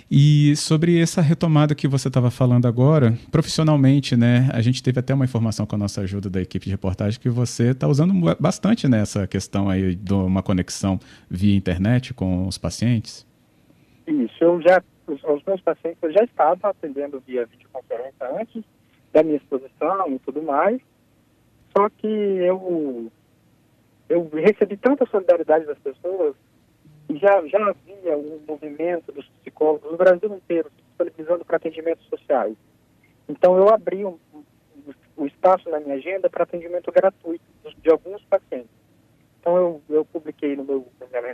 E 0.09 0.55
sobre 0.55 0.99
essa 0.99 1.21
retomada 1.21 1.73
que 1.73 1.87
você 1.87 2.07
estava 2.07 2.29
falando 2.29 2.67
agora, 2.67 3.17
profissionalmente, 3.31 4.15
né, 4.15 4.49
a 4.53 4.61
gente 4.61 4.83
teve 4.83 4.99
até 4.99 5.13
uma 5.13 5.25
informação 5.25 5.65
com 5.65 5.75
a 5.75 5.79
nossa 5.79 6.01
ajuda 6.01 6.29
da 6.29 6.41
equipe 6.41 6.65
de 6.65 6.71
reportagem 6.71 7.19
que 7.19 7.29
você 7.29 7.71
está 7.71 7.87
usando 7.87 8.13
bastante 8.39 8.87
nessa 8.87 9.25
questão 9.25 9.69
aí 9.69 9.95
de 9.95 10.13
uma 10.13 10.43
conexão 10.43 10.99
via 11.29 11.55
internet 11.55 12.13
com 12.13 12.47
os 12.47 12.57
pacientes. 12.57 13.22
Isso, 14.07 14.43
eu 14.43 14.61
já, 14.61 14.83
os, 15.07 15.23
os 15.23 15.43
meus 15.43 15.61
pacientes 15.61 16.13
já 16.13 16.23
estavam 16.23 16.69
atendendo 16.69 17.19
via 17.21 17.45
videoconferência 17.45 18.29
antes 18.39 18.63
da 19.11 19.23
minha 19.23 19.37
exposição 19.37 20.07
e 20.09 20.19
tudo 20.19 20.41
mais, 20.41 20.81
só 21.75 21.89
que 21.89 22.07
eu, 22.07 23.11
eu 24.09 24.29
recebi 24.33 24.77
tanta 24.77 25.05
solidariedade 25.05 25.65
das 25.65 25.77
pessoas 25.79 26.35
já, 27.11 27.45
já 27.47 27.69
havia 27.69 28.17
um 28.17 28.41
movimento 28.47 29.11
dos 29.11 29.27
psicólogos 29.39 29.91
no 29.91 29.97
Brasil 29.97 30.33
inteiro, 30.33 30.71
disponibilizando 30.77 31.45
para 31.45 31.57
atendimentos 31.57 32.05
sociais. 32.07 32.55
Então, 33.27 33.57
eu 33.57 33.69
abri 33.69 34.05
um, 34.05 34.17
o 35.15 35.25
espaço 35.25 35.69
na 35.69 35.79
minha 35.79 35.95
agenda 35.95 36.29
para 36.29 36.43
atendimento 36.43 36.91
gratuito 36.91 37.43
de 37.81 37.89
alguns 37.89 38.23
pacientes. 38.25 38.69
Então, 39.39 39.57
eu, 39.57 39.81
eu 39.89 40.05
publiquei 40.05 40.55
no 40.55 40.63
meu, 40.63 40.87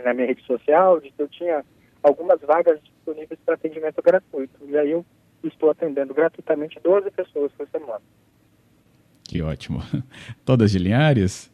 na 0.04 0.14
minha 0.14 0.26
rede 0.26 0.44
social 0.44 1.00
de 1.00 1.10
que 1.10 1.22
eu 1.22 1.28
tinha 1.28 1.64
algumas 2.02 2.40
vagas 2.40 2.80
disponíveis 2.82 3.38
para 3.44 3.54
atendimento 3.54 4.02
gratuito. 4.02 4.58
E 4.66 4.76
aí 4.76 4.90
eu 4.90 5.04
estou 5.44 5.70
atendendo 5.70 6.14
gratuitamente 6.14 6.78
12 6.82 7.10
pessoas 7.10 7.52
por 7.52 7.68
semana. 7.68 8.02
Que 9.24 9.42
ótimo. 9.42 9.80
Todas 10.44 10.72
de 10.72 10.78
Linhares? 10.78 11.52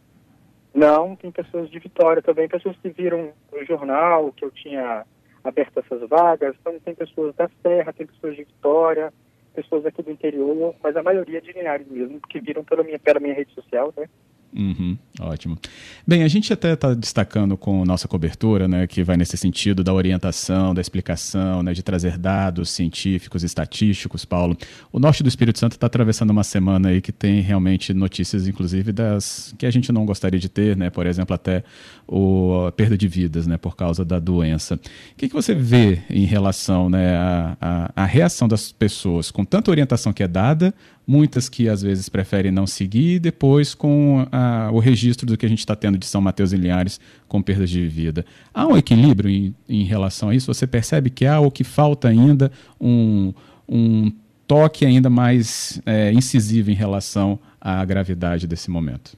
Não, 0.74 1.16
tem 1.16 1.30
pessoas 1.30 1.70
de 1.70 1.78
Vitória 1.78 2.22
também, 2.22 2.48
pessoas 2.48 2.76
que 2.82 2.90
viram 2.90 3.32
no 3.52 3.64
jornal 3.64 4.32
que 4.32 4.44
eu 4.44 4.50
tinha 4.50 5.06
aberto 5.42 5.78
essas 5.78 6.08
vagas. 6.08 6.54
Então 6.60 6.78
tem 6.80 6.94
pessoas 6.94 7.34
da 7.34 7.48
Serra, 7.62 7.92
tem 7.92 8.06
pessoas 8.06 8.36
de 8.36 8.44
Vitória, 8.44 9.12
pessoas 9.54 9.86
aqui 9.86 10.02
do 10.02 10.10
interior, 10.10 10.74
mas 10.82 10.96
a 10.96 11.02
maioria 11.02 11.40
de 11.40 11.52
Linhares 11.52 11.86
mesmo, 11.88 12.20
que 12.28 12.40
viram 12.40 12.62
pela 12.62 12.82
minha, 12.82 12.98
pela 12.98 13.20
minha 13.20 13.34
rede 13.34 13.52
social, 13.54 13.92
né? 13.96 14.08
Uhum, 14.54 14.96
ótimo. 15.20 15.58
Bem, 16.06 16.22
a 16.22 16.28
gente 16.28 16.52
até 16.52 16.72
está 16.72 16.94
destacando 16.94 17.56
com 17.56 17.84
nossa 17.84 18.08
cobertura, 18.08 18.66
né, 18.66 18.86
que 18.86 19.02
vai 19.02 19.16
nesse 19.16 19.36
sentido 19.36 19.84
da 19.84 19.92
orientação, 19.92 20.74
da 20.74 20.80
explicação, 20.80 21.62
né, 21.62 21.74
de 21.74 21.82
trazer 21.82 22.16
dados 22.16 22.70
científicos, 22.70 23.42
estatísticos, 23.42 24.24
Paulo. 24.24 24.56
O 24.90 24.98
norte 24.98 25.22
do 25.22 25.28
Espírito 25.28 25.58
Santo 25.58 25.72
está 25.72 25.86
atravessando 25.86 26.30
uma 26.30 26.44
semana 26.44 26.88
aí 26.88 27.02
que 27.02 27.12
tem 27.12 27.40
realmente 27.40 27.92
notícias, 27.92 28.48
inclusive, 28.48 28.92
das 28.92 29.54
que 29.58 29.66
a 29.66 29.70
gente 29.70 29.92
não 29.92 30.06
gostaria 30.06 30.40
de 30.40 30.48
ter, 30.48 30.76
né, 30.76 30.88
por 30.88 31.06
exemplo, 31.06 31.34
até 31.34 31.62
o, 32.06 32.66
a 32.66 32.72
perda 32.72 32.96
de 32.96 33.08
vidas, 33.08 33.46
né, 33.46 33.58
por 33.58 33.76
causa 33.76 34.04
da 34.04 34.18
doença. 34.18 34.76
O 34.76 35.16
que, 35.16 35.28
que 35.28 35.34
você 35.34 35.54
vê 35.54 36.00
em 36.08 36.24
relação, 36.24 36.88
né, 36.88 37.14
à 37.16 37.56
a, 37.60 37.92
a 37.94 38.04
reação 38.04 38.48
das 38.48 38.72
pessoas 38.72 39.30
com 39.30 39.44
tanta 39.44 39.70
orientação 39.70 40.12
que 40.12 40.22
é 40.22 40.28
dada, 40.28 40.74
muitas 41.06 41.48
que 41.48 41.68
às 41.68 41.82
vezes 41.82 42.08
preferem 42.08 42.50
não 42.50 42.66
seguir, 42.66 43.14
e 43.14 43.18
depois 43.18 43.74
com 43.74 44.26
a, 44.32 44.70
o 44.72 44.78
registro 44.78 45.26
do 45.26 45.36
que 45.36 45.46
a 45.46 45.48
gente 45.48 45.60
está 45.60 45.76
tendo 45.76 45.96
de 45.96 46.06
São 46.06 46.20
Mateus 46.20 46.52
e 46.52 46.56
Linhares 46.56 47.00
com 47.28 47.40
perdas 47.40 47.70
de 47.70 47.86
vida. 47.86 48.24
Há 48.52 48.66
um 48.66 48.76
equilíbrio 48.76 49.30
em, 49.30 49.54
em 49.68 49.84
relação 49.84 50.30
a 50.30 50.34
isso? 50.34 50.52
Você 50.52 50.66
percebe 50.66 51.08
que 51.10 51.24
há 51.24 51.38
ou 51.38 51.50
que 51.50 51.62
falta 51.62 52.08
ainda 52.08 52.50
um, 52.80 53.32
um 53.68 54.10
toque 54.46 54.84
ainda 54.84 55.08
mais 55.08 55.80
é, 55.86 56.10
incisivo 56.12 56.70
em 56.70 56.74
relação 56.74 57.38
à 57.60 57.84
gravidade 57.84 58.46
desse 58.46 58.70
momento? 58.70 59.16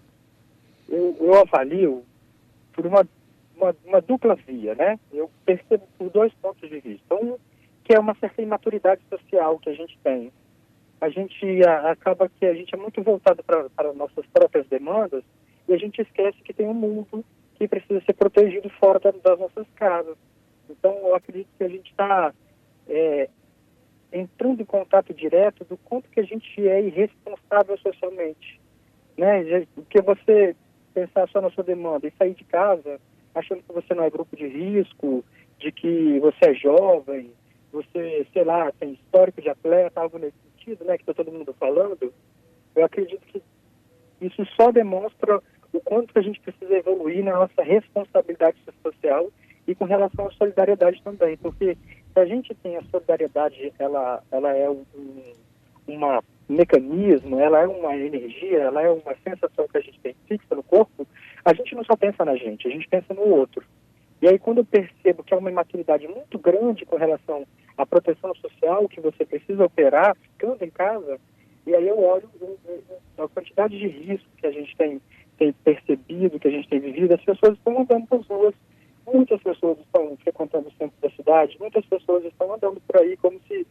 Eu, 0.89 1.17
eu 1.21 1.35
avalio 1.41 2.03
por 2.73 2.87
uma, 2.87 3.07
uma, 3.57 3.75
uma, 3.87 4.01
dupla 4.01 4.37
via, 4.47 4.75
né? 4.75 4.99
Eu 5.13 5.31
percebo 5.45 5.85
por 5.99 6.11
dois 6.11 6.33
pontos 6.35 6.69
de 6.69 6.81
vista. 6.81 7.15
Um, 7.15 7.37
que 7.85 7.95
é 7.95 7.99
uma 7.99 8.15
certa 8.21 8.43
imaturidade 8.43 9.01
social 9.09 9.59
que 9.59 9.71
a 9.71 9.73
gente 9.73 9.99
tem 10.05 10.31
a 11.01 11.09
gente 11.09 11.63
a, 11.65 11.91
acaba 11.91 12.29
que 12.29 12.45
a 12.47 12.55
gente 12.55 12.75
é 12.75 12.79
muito 12.79 13.03
voltado 13.03 13.43
para 13.45 13.93
nossas 13.93 14.27
próprias 14.27 14.67
demandas 14.67 15.23
e 15.69 15.75
a 15.75 15.79
gente 15.79 16.01
esquece 16.01 16.39
que 16.43 16.53
tem 16.53 16.67
um 16.67 16.75
mundo 16.75 17.25
que 17.55 17.69
precisa 17.69 18.01
ser 18.05 18.15
protegido 18.15 18.69
fora 18.71 18.99
da, 18.99 19.11
das 19.11 19.39
nossas 19.39 19.67
casas. 19.75 20.17
Então, 20.71 20.93
eu 20.99 21.15
acredito 21.15 21.49
que 21.57 21.65
a 21.65 21.69
gente 21.69 21.91
está 21.91 22.33
é, 22.89 23.29
entrando 24.13 24.63
em 24.63 24.67
contato 24.67 25.13
direto 25.13 25.65
do 25.65 25.77
quanto 25.77 26.09
que 26.09 26.21
a 26.21 26.25
gente 26.25 26.67
é 26.67 26.83
irresponsável 26.83 27.77
socialmente. 27.79 28.61
Né? 29.17 29.67
Porque 29.75 30.01
você 30.01 30.55
pensar 30.95 31.29
só 31.29 31.41
na 31.41 31.51
sua 31.51 31.65
demanda 31.65 32.07
e 32.07 32.13
sair 32.19 32.35
de 32.35 32.45
casa 32.45 33.01
achando 33.35 33.63
que 33.63 33.73
você 33.73 33.95
não 33.95 34.05
é 34.05 34.11
grupo 34.11 34.37
de 34.37 34.47
risco, 34.47 35.25
de 35.59 35.71
que 35.71 36.19
você 36.21 36.51
é 36.51 36.55
jovem, 36.55 37.31
você, 37.73 38.27
sei 38.33 38.45
lá, 38.45 38.73
tem 38.73 38.93
histórico 38.93 39.43
de 39.43 39.49
atleta, 39.49 40.01
algo 40.01 40.19
nesse 40.19 40.48
sentido, 40.69 40.85
né, 40.85 40.97
que 40.97 41.03
está 41.03 41.15
todo 41.15 41.33
mundo 41.33 41.55
falando, 41.59 42.13
eu 42.75 42.85
acredito 42.85 43.25
que 43.27 43.43
isso 44.21 44.45
só 44.57 44.71
demonstra 44.71 45.41
o 45.73 45.81
quanto 45.81 46.13
que 46.13 46.19
a 46.19 46.23
gente 46.23 46.41
precisa 46.41 46.77
evoluir 46.77 47.25
na 47.25 47.33
nossa 47.33 47.63
responsabilidade 47.63 48.59
social 48.83 49.31
e 49.67 49.75
com 49.75 49.85
relação 49.85 50.27
à 50.27 50.31
solidariedade 50.33 51.03
também, 51.03 51.37
porque 51.37 51.77
se 52.13 52.21
a 52.21 52.25
gente 52.25 52.55
tem 52.55 52.77
a 52.77 52.83
solidariedade, 52.85 53.73
ela, 53.79 54.23
ela 54.31 54.57
é 54.57 54.69
um, 54.69 54.85
uma 55.87 56.23
mecanismo, 56.49 57.39
ela 57.39 57.61
é 57.61 57.67
uma 57.67 57.95
energia, 57.95 58.61
ela 58.61 58.83
é 58.83 58.91
uma 58.91 59.15
sensação 59.23 59.69
que 59.69 59.77
a 59.77 59.81
gente 59.81 60.01
tem 60.01 60.17
fixa 60.27 60.55
no 60.55 60.63
corpo, 60.63 61.07
a 61.45 61.53
gente 61.53 61.75
não 61.75 61.85
só 61.85 61.95
pensa 61.95 62.25
na 62.25 62.37
gente, 62.37 62.67
a 62.67 62.71
gente 62.71 62.89
pensa 62.89 63.13
no 63.13 63.21
outro. 63.21 63.63
E 64.23 64.27
aí 64.27 64.39
quando 64.39 64.59
eu 64.59 64.65
percebo 64.65 65.23
que 65.23 65.35
há 65.35 65.37
uma 65.37 65.51
imaturidade 65.51 66.09
muito 66.09 66.39
grande 66.39 66.87
com 66.87 66.97
relação 66.97 67.47
à 67.79 67.87
proteção 67.87 68.35
social 68.35 68.89
que 68.89 69.01
você 69.01 69.25
precisa 69.25 69.65
operar 69.65 70.15
ficando 70.17 70.63
em 70.63 70.71
casa, 70.71 71.19
e 71.67 71.75
aí 71.75 71.89
eu 71.89 71.99
olho 71.99 72.29
a 73.17 73.29
quantidade 73.29 73.79
de 73.79 73.87
risco 73.87 74.29
que 74.37 74.47
a 74.47 74.51
gente 74.51 74.77
tem, 74.77 75.01
tem 75.39 75.53
percebido, 75.53 76.39
que 76.39 76.49
a 76.49 76.51
gente 76.51 76.69
tem 76.69 76.81
vivido, 76.81 77.15
as 77.15 77.25
pessoas 77.25 77.57
estão 77.57 77.81
andando 77.81 78.07
pelas 78.07 78.27
ruas, 78.27 78.55
muitas 79.07 79.43
pessoas 79.43 79.79
estão 79.79 80.17
frequentando 80.19 80.69
o 80.69 80.73
centro 80.73 80.97
da 81.01 81.11
cidade, 81.11 81.57
muitas 81.59 81.87
pessoas 81.87 82.25
estão 82.25 82.53
andando 82.53 82.81
por 82.81 83.01
aí 83.01 83.17
como 83.17 83.41
se, 83.49 83.67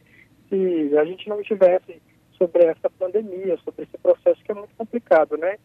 se 0.48 0.98
a 0.98 1.04
gente 1.04 1.28
não 1.28 1.42
tivesse 1.42 2.00
sobre 2.32 2.64
essa 2.64 2.90
pandemia, 2.90 3.56
sobre 3.64 3.84
esse 3.84 3.98
processo 3.98 4.42
que 4.42 4.50
é 4.50 4.54
muito 4.54 4.74
complicado, 4.76 5.36
né? 5.36 5.58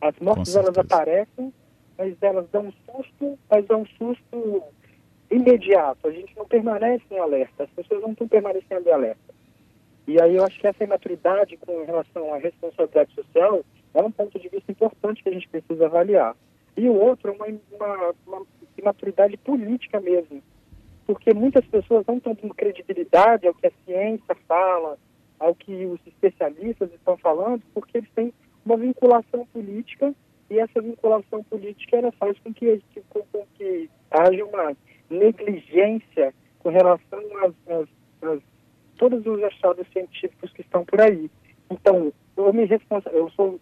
As 0.00 0.18
mortes 0.18 0.54
elas 0.56 0.76
aparecem 0.76 1.52
mas 2.02 2.16
elas 2.20 2.48
dão 2.50 2.66
um 2.66 2.72
susto, 2.72 3.38
mas 3.50 3.66
dão 3.66 3.82
um 3.82 3.86
susto 3.86 4.62
imediato. 5.32 6.06
A 6.06 6.12
gente 6.12 6.36
não 6.36 6.46
permanece 6.46 7.04
em 7.10 7.18
alerta, 7.18 7.64
as 7.64 7.70
pessoas 7.70 8.02
não 8.02 8.12
estão 8.12 8.28
permanecendo 8.28 8.88
em 8.88 8.92
alerta. 8.92 9.34
E 10.06 10.20
aí 10.20 10.36
eu 10.36 10.44
acho 10.44 10.58
que 10.58 10.66
essa 10.66 10.84
imaturidade 10.84 11.56
com 11.56 11.84
relação 11.84 12.34
à 12.34 12.38
responsabilidade 12.38 13.14
social 13.14 13.64
é 13.94 14.02
um 14.02 14.10
ponto 14.10 14.38
de 14.38 14.48
vista 14.48 14.70
importante 14.70 15.22
que 15.22 15.28
a 15.28 15.32
gente 15.32 15.48
precisa 15.48 15.86
avaliar. 15.86 16.36
E 16.76 16.88
o 16.88 16.94
outro 16.94 17.30
é 17.30 17.34
uma, 17.34 17.46
uma, 17.46 18.14
uma 18.26 18.46
imaturidade 18.76 19.36
política 19.36 20.00
mesmo, 20.00 20.42
porque 21.06 21.32
muitas 21.32 21.64
pessoas 21.66 22.04
não 22.06 22.16
estão 22.16 22.34
dando 22.34 22.54
credibilidade 22.54 23.46
ao 23.46 23.54
que 23.54 23.66
a 23.66 23.72
ciência 23.84 24.34
fala, 24.48 24.98
ao 25.38 25.54
que 25.54 25.84
os 25.86 26.00
especialistas 26.06 26.92
estão 26.92 27.16
falando, 27.16 27.62
porque 27.74 27.98
eles 27.98 28.10
têm 28.14 28.32
uma 28.64 28.76
vinculação 28.76 29.46
política 29.46 30.14
e 30.48 30.58
essa 30.58 30.80
vinculação 30.80 31.42
política 31.44 31.96
ela 31.96 32.12
faz 32.12 32.38
com 32.40 32.52
que, 32.52 32.82
com, 33.10 33.22
com 33.32 33.46
que 33.54 33.90
haja 34.10 34.44
uma 34.44 34.76
negligência 35.12 36.34
com 36.58 36.70
relação 36.70 37.20
às, 37.38 38.38
todos 38.96 39.24
os 39.26 39.42
achados 39.42 39.86
científicos 39.92 40.52
que 40.52 40.62
estão 40.62 40.84
por 40.84 41.00
aí. 41.00 41.30
Então, 41.70 42.12
eu 42.36 42.52
me 42.52 42.68
eu 43.12 43.30
sou 43.30 43.60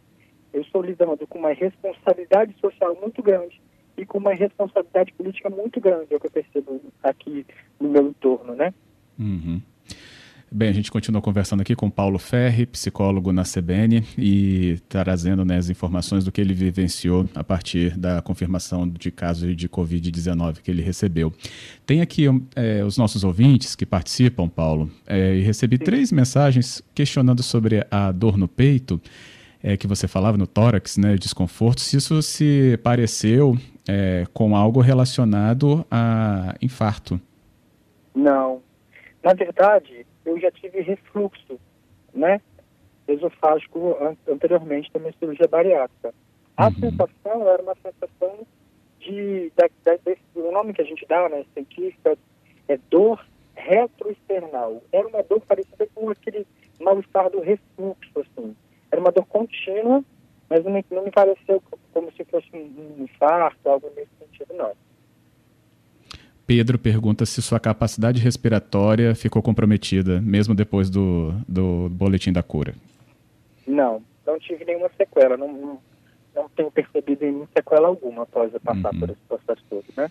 eu 0.53 0.63
estou 0.63 0.83
lidando 0.83 1.27
com 1.27 1.39
uma 1.39 1.53
responsabilidade 1.53 2.55
social 2.61 2.97
muito 3.01 3.23
grande 3.23 3.61
e 3.97 4.05
com 4.05 4.19
uma 4.19 4.35
responsabilidade 4.35 5.13
política 5.13 5.49
muito 5.49 5.81
grande, 5.81 6.13
é 6.13 6.17
o 6.17 6.21
que 6.21 6.27
eu 6.27 6.31
percebo 6.31 6.81
aqui 7.03 7.47
no 7.79 7.89
meu 7.89 8.09
entorno, 8.09 8.55
né? 8.55 8.75
Uhum. 9.19 9.61
Bem, 10.53 10.69
a 10.69 10.73
gente 10.73 10.91
continua 10.91 11.23
conversando 11.23 11.61
aqui 11.61 11.77
com 11.77 11.89
Paulo 11.89 12.19
Ferri, 12.19 12.67
psicólogo 12.67 13.33
na 13.33 13.45
CBN, 13.45 14.03
e 14.19 14.81
trazendo 14.89 15.45
né, 15.45 15.59
as 15.59 15.71
informações 15.71 16.25
do 16.25 16.33
que 16.33 16.41
ele 16.41 16.53
vivenciou 16.53 17.25
a 17.37 17.45
partir 17.45 17.97
da 17.97 18.21
confirmação 18.21 18.89
de 18.89 19.13
caso 19.13 19.55
de 19.55 19.69
Covid-19 19.69 20.59
que 20.61 20.69
ele 20.69 20.83
recebeu. 20.83 21.33
Tem 21.87 22.01
aqui 22.01 22.25
é, 22.57 22.83
os 22.83 22.99
nossos 22.99 23.23
ouvintes 23.23 23.77
que 23.77 23.87
participam, 23.87 24.49
Paulo, 24.49 24.91
é, 25.07 25.37
e 25.37 25.41
recebi 25.41 25.77
Sim. 25.77 25.85
três 25.85 26.11
mensagens 26.11 26.83
questionando 26.97 27.45
sobre 27.45 27.87
a 27.89 28.11
dor 28.11 28.37
no 28.37 28.49
peito, 28.49 29.01
é, 29.63 29.77
que 29.77 29.87
você 29.87 30.09
falava 30.09 30.37
no 30.37 30.49
tórax, 30.49 30.97
né, 30.97 31.15
desconforto, 31.15 31.81
se 31.81 31.97
isso 31.97 32.21
se 32.23 32.77
pareceu 32.83 33.57
é, 33.87 34.27
com 34.35 34.57
algo 34.57 34.81
relacionado 34.81 35.87
a 35.89 36.57
infarto. 36.61 37.21
Não. 38.13 38.61
Na 39.23 39.33
verdade, 39.33 40.07
eu 40.25 40.39
já 40.41 40.51
tive 40.51 40.81
refluxo, 40.81 41.59
né? 42.13 42.41
Esofágico 43.09 43.97
anteriormente 44.29 44.91
também 44.93 45.13
cirurgia 45.19 45.49
bariátrica. 45.49 46.15
A 46.57 46.67
uhum. 46.67 46.75
sensação 46.75 47.49
era 47.49 47.63
uma 47.63 47.75
sensação 47.77 48.47
de, 49.01 49.51
da, 49.57 49.69
da, 49.85 49.97
desse, 49.97 50.21
o 50.35 50.53
nome 50.53 50.75
que 50.75 50.83
a 50.83 50.85
gente 50.85 51.07
dá, 51.07 51.29
né, 51.29 51.45
científica, 51.55 52.17
é 52.69 52.79
dor 52.91 53.25
retroesternal. 53.55 54.83
Era 54.93 55.09
uma 55.09 55.23
dor 55.23 55.41
parecida 55.41 55.89
com 55.95 56.11
aquele 56.11 56.47
mal-estar 56.79 57.31
do 57.31 57.41
refluxo, 57.41 58.21
assim. 58.21 58.55
Era 58.91 59.01
uma 59.01 59.11
dor 59.11 59.27
contínua, 59.27 60.05
mas 60.49 60.65
não 60.65 60.73
me, 60.73 60.85
não 60.91 61.05
me 61.05 61.11
pareceu 61.11 61.63
como 61.93 62.13
se 62.13 62.25
fosse 62.25 62.49
um 62.55 63.05
infarto, 63.05 63.69
algo 63.69 63.91
nesse 63.97 64.11
sentido, 64.19 64.55
não. 64.55 64.73
Pedro 66.51 66.81
pergunta 66.81 67.25
se 67.25 67.41
sua 67.41 67.61
capacidade 67.61 68.21
respiratória 68.21 69.15
ficou 69.15 69.41
comprometida, 69.41 70.21
mesmo 70.21 70.53
depois 70.53 70.91
do, 70.91 71.33
do 71.47 71.89
boletim 71.91 72.33
da 72.33 72.43
cura. 72.43 72.75
Não, 73.65 74.03
não 74.27 74.37
tive 74.37 74.65
nenhuma 74.65 74.91
sequela. 74.97 75.37
Não, 75.37 75.47
não, 75.47 75.79
não 76.35 76.49
tenho 76.49 76.69
percebido 76.73 77.25
nenhuma 77.25 77.49
sequela 77.57 77.87
alguma 77.87 78.25
após 78.25 78.51
passar 78.65 78.93
uhum. 78.93 78.99
por 78.99 79.11
esse 79.11 79.21
processo 79.29 79.63
todo, 79.71 79.85
né? 79.97 80.11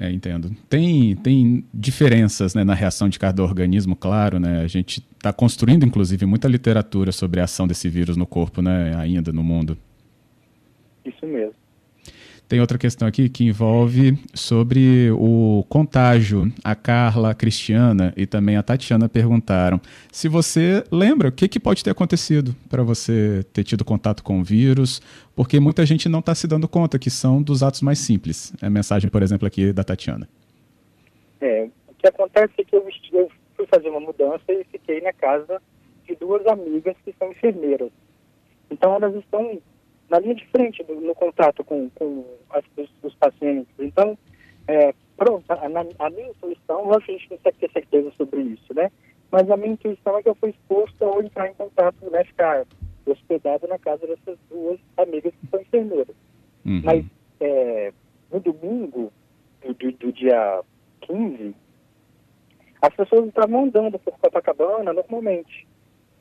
É, 0.00 0.10
entendo. 0.10 0.50
Tem, 0.68 1.14
tem 1.14 1.64
diferenças 1.72 2.56
né, 2.56 2.64
na 2.64 2.74
reação 2.74 3.08
de 3.08 3.16
cada 3.16 3.44
organismo, 3.44 3.94
claro, 3.94 4.40
né? 4.40 4.62
A 4.62 4.66
gente 4.66 5.06
está 5.16 5.32
construindo, 5.32 5.86
inclusive, 5.86 6.26
muita 6.26 6.48
literatura 6.48 7.12
sobre 7.12 7.38
a 7.38 7.44
ação 7.44 7.68
desse 7.68 7.88
vírus 7.88 8.16
no 8.16 8.26
corpo, 8.26 8.60
né? 8.60 8.92
Ainda 8.96 9.32
no 9.32 9.44
mundo. 9.44 9.78
Isso 11.04 11.24
mesmo. 11.24 11.61
Tem 12.48 12.60
outra 12.60 12.76
questão 12.76 13.08
aqui 13.08 13.30
que 13.30 13.44
envolve 13.44 14.18
sobre 14.34 15.10
o 15.12 15.64
contágio. 15.70 16.52
A 16.62 16.74
Carla, 16.74 17.30
a 17.30 17.34
Cristiana 17.34 18.12
e 18.14 18.26
também 18.26 18.56
a 18.56 18.62
Tatiana 18.62 19.08
perguntaram 19.08 19.80
se 20.10 20.28
você 20.28 20.84
lembra 20.92 21.28
o 21.28 21.32
que, 21.32 21.48
que 21.48 21.58
pode 21.58 21.82
ter 21.82 21.90
acontecido 21.90 22.54
para 22.68 22.82
você 22.82 23.42
ter 23.54 23.64
tido 23.64 23.84
contato 23.84 24.22
com 24.22 24.40
o 24.40 24.44
vírus, 24.44 25.00
porque 25.34 25.58
muita 25.58 25.86
gente 25.86 26.10
não 26.10 26.18
está 26.18 26.34
se 26.34 26.46
dando 26.46 26.68
conta 26.68 26.98
que 26.98 27.08
são 27.08 27.42
dos 27.42 27.62
atos 27.62 27.80
mais 27.80 27.98
simples. 27.98 28.52
É 28.60 28.66
a 28.66 28.70
mensagem, 28.70 29.10
por 29.10 29.22
exemplo, 29.22 29.46
aqui 29.46 29.72
da 29.72 29.82
Tatiana. 29.82 30.28
É, 31.40 31.68
o 31.88 31.94
que 31.94 32.06
acontece 32.06 32.52
é 32.58 32.64
que 32.64 32.76
eu, 32.76 32.86
eu 33.14 33.30
fui 33.56 33.66
fazer 33.66 33.88
uma 33.88 34.00
mudança 34.00 34.44
e 34.48 34.62
fiquei 34.70 35.00
na 35.00 35.12
casa 35.14 35.60
de 36.06 36.14
duas 36.16 36.46
amigas 36.46 36.96
que 37.04 37.14
são 37.18 37.30
enfermeiras. 37.30 37.90
Então 38.70 38.94
elas 38.94 39.14
estão 39.14 39.58
na 40.12 40.18
linha 40.18 40.34
de 40.34 40.46
frente 40.48 40.84
no, 40.86 41.00
no 41.00 41.14
contato 41.14 41.64
com, 41.64 41.88
com 41.94 42.26
as, 42.50 42.62
os, 42.76 42.90
os, 43.02 43.14
pacientes. 43.14 43.72
Então, 43.78 44.16
é, 44.68 44.94
pronto, 45.16 45.50
a, 45.50 45.54
a, 45.54 46.10
minha 46.10 46.28
intuição, 46.28 46.84
lógico 46.84 47.06
que 47.06 47.12
a 47.12 47.16
gente 47.16 47.30
não 47.30 47.36
consegue 47.38 47.58
ter 47.58 47.72
certeza 47.72 48.12
sobre 48.18 48.42
isso, 48.42 48.74
né? 48.74 48.92
Mas 49.30 49.50
a 49.50 49.56
minha 49.56 49.72
intuição 49.72 50.18
é 50.18 50.22
que 50.22 50.28
eu 50.28 50.34
fui 50.34 50.50
exposto 50.50 51.02
ao 51.02 51.22
entrar 51.22 51.48
em 51.48 51.54
contato, 51.54 51.96
né, 52.10 52.22
ficar 52.24 52.66
hospedado 53.06 53.66
na 53.66 53.78
casa 53.78 54.06
dessas 54.06 54.38
duas 54.50 54.78
amigas 54.98 55.32
que 55.40 55.46
são 55.46 55.60
enfermeiras. 55.62 56.14
Uhum. 56.66 56.82
Mas 56.84 57.06
é, 57.40 57.92
no 58.30 58.38
domingo 58.38 59.10
do, 59.62 59.72
do, 59.72 59.92
do, 59.92 60.12
dia 60.12 60.62
15, 61.00 61.54
as 62.82 62.94
pessoas 62.94 63.28
estavam 63.28 63.64
andando 63.64 63.98
por 63.98 64.12
Copacabana 64.18 64.92
normalmente. 64.92 65.66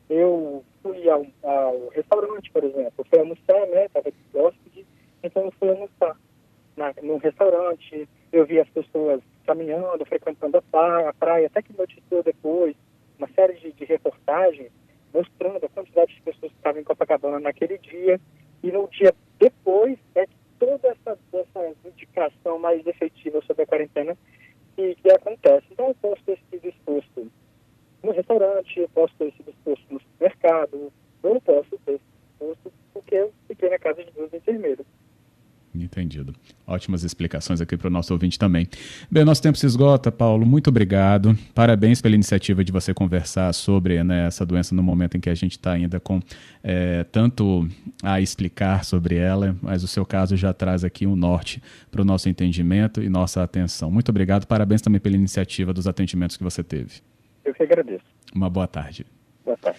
Eu 0.10 0.64
fui 0.82 1.10
ao, 1.10 1.26
ao 1.44 1.88
restaurante, 1.90 2.52
por 2.52 2.64
exemplo, 2.64 3.06
fui 3.10 3.20
almoçar, 3.20 3.68
né? 3.68 3.86
Estava 3.86 4.12
de 4.12 4.38
hóspede, 4.38 4.86
então 5.24 5.46
eu 5.46 5.52
fui 5.52 5.70
almoçar 5.70 6.18
na, 6.76 6.94
no 7.02 7.18
restaurante. 7.18 8.08
Eu 8.32 8.46
vi 8.46 8.60
as 8.60 8.70
pessoas 8.70 9.22
caminhando, 9.46 10.06
frequentando 10.06 10.58
a 10.58 10.62
praia, 10.62 11.10
a 11.10 11.14
praia 11.14 11.48
até 11.48 11.62
que 11.62 11.78
noticiou 11.78 12.24
depois 12.24 12.76
uma 13.18 13.28
série 13.36 13.54
de, 13.60 13.72
de 13.72 13.86
reportagens 13.86 14.72
mostrando 15.14 15.66
a 15.66 15.70
quantidade 15.70 16.14
de 16.16 16.22
pessoas 16.22 16.52
que 16.52 16.58
estavam 16.58 16.82
em 16.82 16.84
Copacabana 16.84 17.40
naquele 17.40 17.78
dia. 17.78 18.20
E 18.64 18.72
no 18.72 18.88
dia 18.88 19.14
depois, 19.40 19.98
é 20.16 20.28
toda 20.60 20.88
essa, 20.88 21.18
essa 21.34 21.76
indicação 21.86 22.60
mais 22.60 22.86
efetiva 22.86 23.42
sobre 23.42 23.64
a 23.64 23.68
quarentena 23.68 24.18
que, 24.76 24.96
que 24.96 25.12
acontece. 25.12 25.66
Então, 25.72 25.88
eu 25.88 25.96
posso 25.96 26.24
ter 26.24 26.40
sido 26.50 26.68
exposto 26.68 27.32
no 28.04 28.12
restaurante, 28.12 28.80
eu 28.80 28.90
posso 28.90 29.14
ter 29.16 29.32
sido 29.34 29.50
exposto 29.50 29.86
no 29.90 30.00
supermercado, 30.22 30.92
eu 31.24 31.34
não 31.34 31.40
posso 31.42 31.78
ter 31.86 32.00
exposto 32.00 32.72
porque 32.94 33.16
eu 33.16 33.34
fiquei 33.48 33.70
na 33.70 33.80
casa 33.80 34.04
de 34.04 34.12
duas 34.12 34.32
enfermeiras. 34.34 34.86
Entendido. 35.74 36.36
Ótimas 36.68 37.02
explicações 37.06 37.62
aqui 37.62 37.78
para 37.78 37.88
o 37.88 37.90
nosso 37.90 38.12
ouvinte 38.12 38.38
também. 38.38 38.68
Bem, 39.10 39.24
nosso 39.24 39.42
tempo 39.42 39.58
se 39.58 39.66
esgota, 39.66 40.12
Paulo. 40.12 40.46
Muito 40.46 40.70
obrigado. 40.70 41.34
Parabéns 41.56 42.02
pela 42.02 42.14
iniciativa 42.14 42.62
de 42.62 42.74
você 42.74 42.94
conversar 42.94 43.54
sobre 43.54 44.04
né, 44.04 44.28
essa 44.28 44.46
doença 44.46 44.76
no 44.76 44.84
momento 44.84 45.16
em 45.16 45.22
que 45.22 45.30
a 45.30 45.34
gente 45.34 45.54
está 45.54 45.72
ainda 45.72 45.98
com 45.98 46.20
é, 46.62 47.06
tanto 47.06 47.66
a 48.04 48.20
explicar 48.20 48.84
sobre 48.84 49.16
ela, 49.16 49.56
mas 49.62 49.82
o 49.82 49.88
seu 49.88 50.06
caso 50.06 50.36
já 50.36 50.52
traz 50.54 50.84
aqui 50.84 51.08
um 51.08 51.16
norte 51.16 51.64
para 51.90 52.02
o 52.02 52.06
nosso 52.06 52.28
entendimento 52.28 53.02
e 53.02 53.08
nossa 53.08 53.42
atenção. 53.42 53.90
Muito 53.90 54.10
obrigado. 54.10 54.46
Parabéns 54.46 54.82
também 54.82 55.00
pela 55.00 55.16
iniciativa 55.16 55.72
dos 55.72 55.88
atendimentos 55.88 56.36
que 56.36 56.44
você 56.44 56.62
teve. 56.62 57.00
Eu 57.46 57.54
que 57.54 57.64
agradeço. 57.64 58.04
Uma 58.36 58.50
boa 58.50 58.68
tarde. 58.68 59.06
Boa 59.46 59.58
tarde. 59.58 59.71